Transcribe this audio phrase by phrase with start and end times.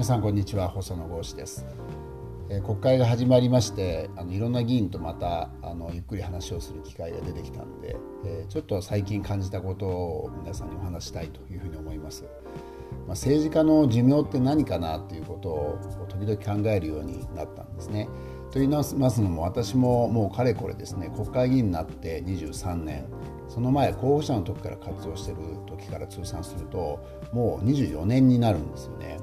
[0.00, 0.70] 皆さんこんにちは。
[0.70, 1.66] 細野豪志です、
[2.48, 18.08] え、国会が始まりましてあのいろんな議員とまたあのゆっくり話をする機会が出てきたので、え、ちょっと最近感じたことを皆さんにお話したいというふうに思います、まあ、政治家の寿命って何かなということを時々考えるようになったんですね。
[18.50, 23.04] と言いますのも私ももうかれこれですね国会議員になって23年
[23.48, 25.36] その前候補者の時から活動してる
[25.66, 27.04] 時から通算すると
[27.34, 29.18] もう24年になるんですよね。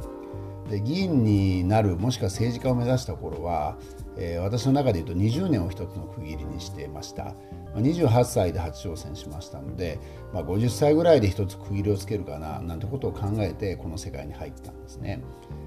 [0.70, 3.78] で議員になるもしくは政治家を目指した頃は、
[4.18, 7.34] えー、私の中で言うと20年を一つの区切りにしてました。
[7.76, 10.00] 28歳で初挑戦しましたので、
[10.34, 15.22] まあ、50歳ぐらいで一つ区切りをつけるかななんてことを考えてこの世界に入ったんですね。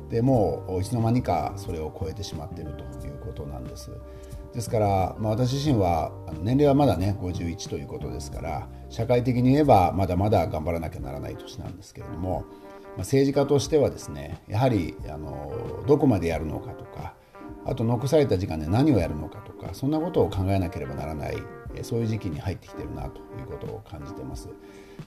[0.09, 3.91] でもういつの間にかそれを超えてしまっているということなんです。
[4.53, 6.11] ですから、まあ、私自身は
[6.43, 12.45] 年齢はまだね51ということですから社会的に言えばまだまだ頑張らなきゃならない年なんですけれども
[13.01, 17.15] 政治家としてはですねやはりあのどこまでやるのかとか
[17.67, 21.37] あと残された時間で何をやるのかとかそんなことを考えなければならない
[21.83, 24.49] そういう時期に入ってきてるなということを感じてます。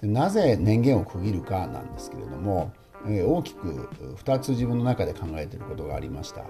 [0.01, 2.71] なぜ年限を区切るかなんですけれども
[3.05, 3.89] 大きく
[4.23, 6.45] 2つ自分の中で考えてることがありました。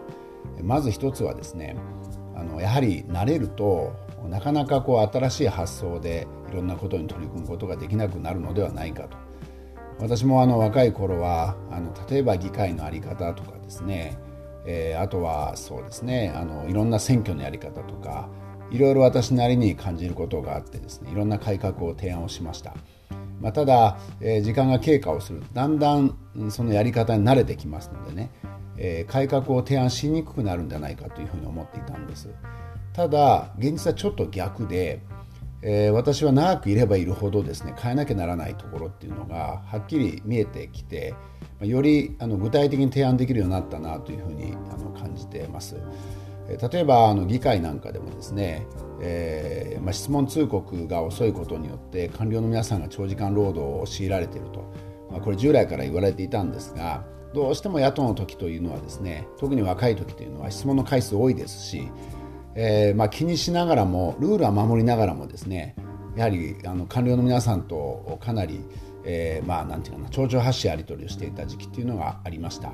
[0.61, 1.75] まず1つはですね
[2.35, 3.93] あのやはり慣れると
[4.29, 9.17] なかなかこう新しい発想でいろんなことに取り組むことができなくなるのではないかと。
[9.99, 14.17] 私もあの若い頃はあの例えば議会の在り方とかですね、
[14.65, 18.29] えー、あとはそうですねあのいろんな選挙のやり方とか
[18.71, 22.73] いろいろ私なりに感じることがあってですねいろんな改革を提案をしました、
[23.39, 26.17] まあ、ただ、えー、時間が経過をするとだんだん
[26.49, 28.31] そのやり方に慣れてきますのでね、
[28.77, 32.29] えー、改革を提案しにくくなるんじゃないかというふうに思っていたんです。
[32.93, 35.01] ただ現実はちょっと逆で
[35.65, 41.15] えー、私は長くいればいるほどですね変えなきゃならないところっていうのがはっきり見えてきて
[41.61, 45.77] よりあの具体的に提案できるようになったなというふうにあの感じてます。
[46.47, 48.67] 例えばあの議会なんかでもですね、
[49.01, 54.73] えーまあ、質問通告が遅いことによって官僚の皆さんが長時間労働を強いられていると、
[55.09, 61.89] まあ、これ従来から言われていたんですがどうしても野党の時というのはですね特に若い時というのは質問の回数多いですし
[62.55, 65.75] えーまあ、気にしながらもルールは守りながらもですね
[66.15, 68.61] やはりあの官僚の皆さんとかなり、
[69.03, 72.71] えー、まあなんていうかな丁々発しやり取りをしていた時期っていうのがありました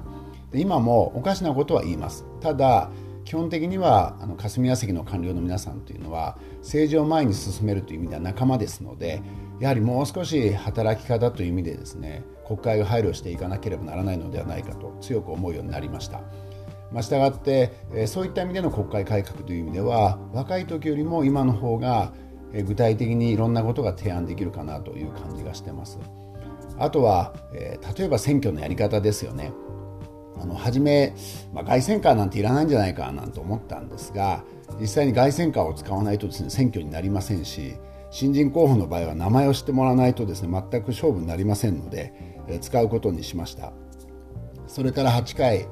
[0.51, 2.91] で今もおかしなことは言いますただ
[3.23, 9.22] 基本的にはあの霞が関の官僚の皆さんというのは政治を前に進めるという意味では仲間ですので
[9.59, 16.22] やはりもう少し働き方という意味でですね国会が配慮していかなければならないのではないかと強く思うようになりました。
[16.91, 22.13] まあ、したがって、えそういった意味での国会改革という意味では若い時よりも今の方が
[22.66, 26.00] 具体的にいろんなことが提案できるかなという感じがしてます。
[26.77, 29.51] あとは、え例えば選挙のやり方ですよね。
[30.41, 31.13] あの初め、
[31.53, 34.44] まあ、凱旋カーなんていらないんじゃないかなんて思ったんですが
[34.79, 37.75] 実際に凱旋カーを使わないとですね選挙になりませんし
[38.11, 42.13] 新人候補の場合は名前を知ってもらわないとですね全く勝負になりませんので、
[42.47, 43.73] え使うことにしました
[44.67, 45.67] それから8回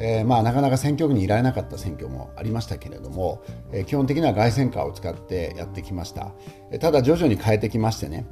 [0.00, 3.42] えー、まあ、なかなか選挙区にいられなかった選挙もありましたけれども、
[3.72, 6.32] えー、基本的には凱旋カーを使ってやってきました、
[6.70, 8.26] えただ徐々に変えてきましてね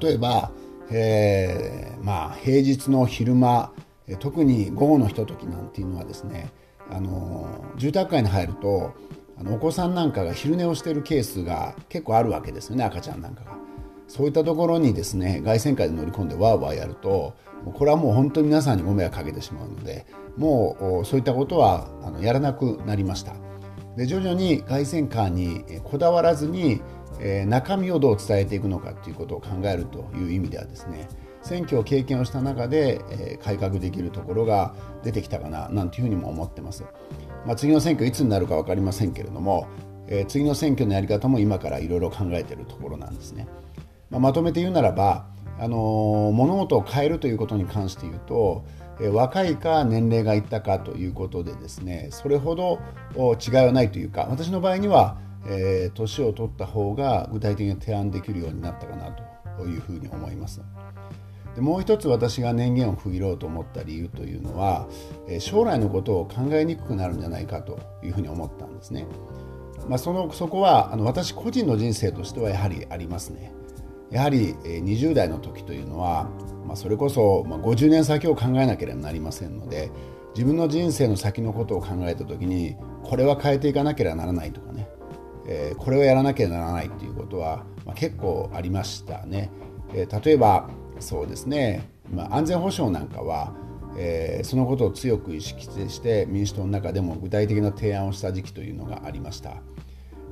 [0.00, 0.52] 例えば、
[0.90, 3.72] えー、まあ、平日の昼間
[4.18, 6.52] 特に午後のひとときなんていうのはですね
[6.90, 8.94] あの住宅街に入ると
[9.38, 13.56] あのお子さんなんかが昼寝をしているケースが結構あるわけですよね赤ちゃんなんかが。
[14.12, 17.34] そういったところにですね凱旋会で乗り込んでわーわーやると
[17.72, 20.04] これはもう本当に皆さんにご迷惑かけてしまうので
[20.36, 23.32] もうそういったことはあのやらなくなりました
[23.96, 26.82] で徐々に凱旋カーにこだわらずに、
[27.20, 31.08] えー、中身をどう伝えていくのかということを考えるという意味ではですね
[31.40, 36.84] 選挙を経験をした中で、えー、改革できるところが出てきたかななんていうふうにも思ってます、
[37.46, 39.68] まあ、次の選挙いつになるか分かりませんけれども、
[40.06, 43.48] えー、次の選挙のやり方も今からいろいろ考えているところなんですね。
[44.12, 45.26] まあ、まとめて言うならば、
[45.58, 48.64] あの物事を変えるということに関して言うと、
[49.00, 52.78] え若いか年齢がいったかということでですねそれほど
[53.16, 59.16] 違いはないというか私の場合には、えー、年を取った方が具体的に提案できるようになったかな
[59.56, 60.60] というふうに思います。
[61.54, 64.88] でもう一つ私が年限を区切ろうと思った理由というのは
[65.28, 69.06] え将来のことを考えにくくなるんじゃないかというふうに思ったんですね。
[69.88, 73.52] まあ、そのそこはあの私個人の人生としてはやはりありますね。
[74.12, 76.30] やはり20代の時というのは、
[76.66, 79.90] まあ、それこそ50年先を考えなければなりませんので
[80.34, 84.88] 自分の人生の先のことを考えた時にこれは変えていかなければならないとかね、
[85.46, 89.50] え、これをやらなければならないということは、ま、結構ありましたね。
[89.92, 90.70] え、例えば
[91.00, 93.54] そうですね、ま、安全保障なんかは
[93.96, 99.56] え、そのことを強く意識して民主党の中でも具体的な提案をした時期というのがありました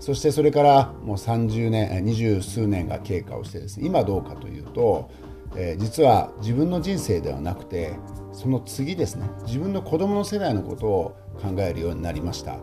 [0.01, 5.11] そしてそれからもう30年二十数年が経過をしてですね今どうかというと、
[5.55, 7.95] えー、実は自分の人生ではなくて
[8.33, 12.57] その次ですね自分の子供の世代のことを考えるようになりました、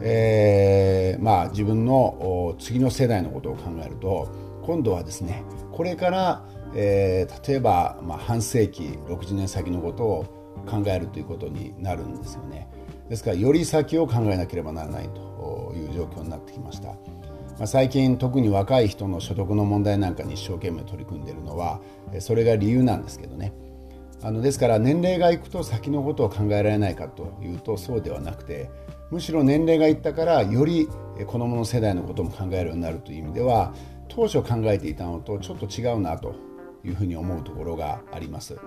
[0.00, 4.28] えー、まあ自分の次の世代のことを考えると
[4.62, 6.44] 今度はですねこれから
[6.74, 10.24] えー、例えば、まあ、半世紀60年先のことを
[10.66, 12.68] 考えるということになるんですよね。
[13.08, 16.96] ですからより先を考えなければならないという状況になってきました、ま
[17.62, 21.80] あ、最近特に若い人の所得の問題なんかに一生懸命取り組んでいるのは
[22.18, 23.52] それが理由なんですけどね。
[24.22, 28.70] あのですから年齢がいくと先のことを考えられないかというとそうではなくて
[29.10, 30.88] むしろ年齢がいったからより
[31.26, 33.74] 子どもの世代のことも考えるようになるという意味では
[34.08, 36.34] 当初考えていたのとちょっと違うなと
[36.84, 38.58] いうふうに思うところがあります。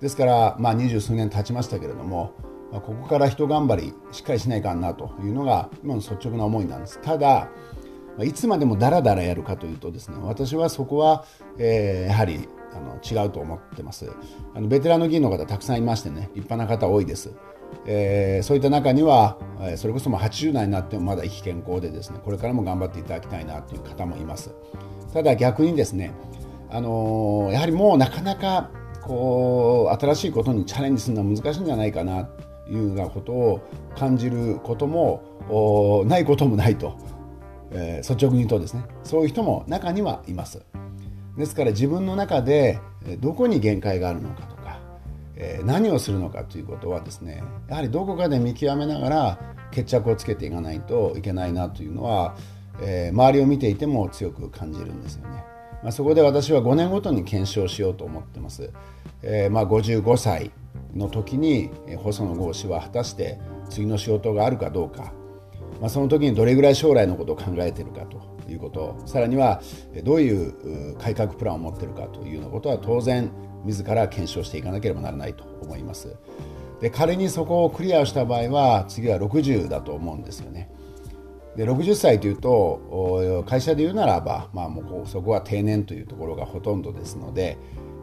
[0.00, 2.32] ですからまあ二十数年経ちましたけれども
[2.72, 7.00] ここから人頑張りしっかりしないかんなというのが今の率直な思いなんです。
[7.00, 7.48] ただ
[8.18, 11.24] いつまでもダラダラやるかというとですね私はそこは、
[11.58, 14.10] えー、やはりあの違うと思ってます。
[14.54, 17.32] あのベテランの議員の方たくさんいましてね立派な方多いです、
[17.86, 19.38] えー、そういった中には
[19.76, 24.52] それこそも80代になってもまだ意気健康でですねこれからも頑張っていただきたいなという方もいます。
[25.12, 26.12] ただ逆にですね
[26.68, 28.70] あのー、やはりもうなかなか
[29.02, 32.28] こう新しいことにチャレンジするのは難しいんじゃないかな
[32.70, 33.60] いうようなことを
[33.96, 36.96] 感じることもないこともないと、
[37.72, 40.62] えー、率直に言うとですねそういう人も中にはいます
[41.36, 42.80] ですから自分の中で
[43.18, 44.80] どこに限界があるのかとか、
[45.36, 49.38] えー、何をするのかということはですねやはりどこかで見極めながら
[49.70, 52.36] 決着をつけていかないといけないなというのは、
[52.80, 55.44] えー、周りを見ていても強く感じるんですよね。
[55.82, 58.70] まあ、そこで私は5年ごとに検証しようと思ってます。
[59.22, 60.50] えー、まあ55歳
[60.94, 63.38] の時に細野豪氏は果たして
[63.68, 65.12] 次の仕事があるかどうか、
[65.80, 68.20] まあ、その時にどれぐらい将来のことを考えてるかと
[68.50, 69.62] いうことさらには
[70.02, 73.30] どういう改革プランを持ってるかというようなことは当然
[73.64, 76.16] 自ら検証していかなければならないと思います。
[76.80, 80.70] で仮にそこをクリアした場合は次は60だと思うんですよね。
[81.56, 87.58] で60歳というと会社で言うならば、まあ、もうそこは定年というところがほとんどですので、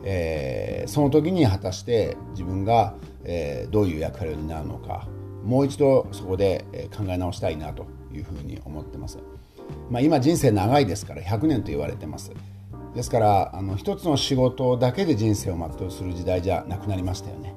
[0.09, 2.95] えー、その時に果たして自分が、
[3.25, 5.05] えー、どういう役割になるのか
[5.43, 9.19] もう一度そこで考え直したいなというふうに思ってます、
[9.89, 12.31] まあ、今人生長いですから100年と言われてます。
[12.95, 17.53] ですからあの一つの仕事だけで人生を全うする時代じゃなくなりましたよね。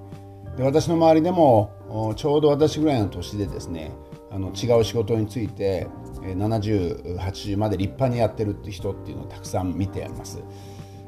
[0.57, 3.93] で私の周りでもちょうど私ぐらいの年でですね
[4.31, 5.87] あの違う仕事について
[6.21, 10.43] 7080まで立派にやってるって人っていうのをたくさん見てます。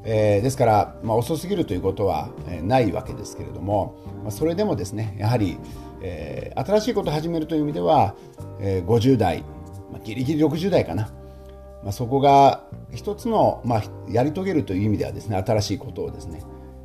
[0.04, 5.58] えー、ですから、まあ、遅すぎるということは、え、ないわけですけれども、まあ、それでもですねやはり、
[6.00, 8.14] えー、新しいことを始めるという意味では、
[8.60, 9.42] えー、50代、
[9.92, 11.10] まあ、ギリギリ60代かな、
[11.82, 16.42] まあ、そこが一つの、まあ、やり遂げるという意味ではですね新しいことをですね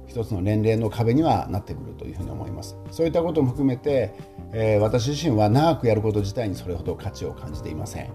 [0.08, 2.78] 一つの年齢の壁にはなってくるというふうに思います。
[2.92, 4.13] そういったことも含めて、
[4.54, 8.10] えー、私自身は長くやること自体にそれほど価値を感じていません。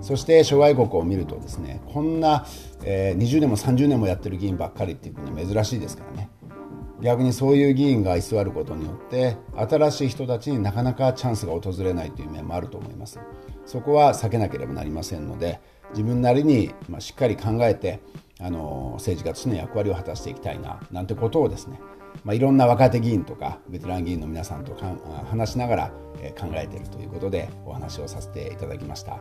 [0.00, 2.46] そして諸外国を見るとですねこんな、
[2.84, 6.30] えー、20年も30年もやってる議員ばっかりっていう国は珍しいですからね
[7.02, 13.20] 逆にそういう議員が居座ることによって新しい人たちになかなかチャンスが訪れないという面もあると思います
[13.66, 18.00] そこは避けなければなりませんので自分なりに、ま、しっかり考えて
[18.40, 21.80] あの政治家としての役割を果たしていきたいななんてことをですね、
[22.24, 24.94] まあ、いろんな若手議員とかベテラン議員の皆さんとか
[25.30, 25.88] 話しながら
[26.38, 29.18] 考えているということでお話をさせていただきました。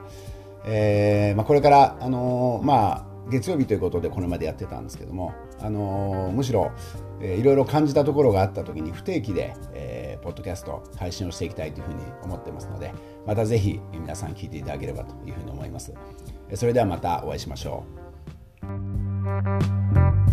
[0.65, 6.71] えーまあ、これから、あのまあ、月曜日ということでこれまでやってたんですけども、あのむしろ、
[7.21, 12.93] えー、いろいろ感じたところがあった時に不定期で、えー、ポッドキャスト配信をしていきたいというふうに思ってますので
[13.25, 15.93] またぜひ皆さん聞いていただければというふうに思います。
[16.53, 17.83] それではまたお会いしましょ
[20.21, 20.24] う。